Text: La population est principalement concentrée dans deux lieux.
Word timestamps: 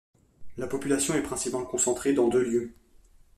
La 0.57 0.65
population 0.65 1.13
est 1.13 1.21
principalement 1.21 1.63
concentrée 1.67 2.13
dans 2.13 2.27
deux 2.27 2.43
lieux. 2.43 2.73